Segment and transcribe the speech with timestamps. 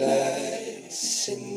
[0.00, 1.47] lights in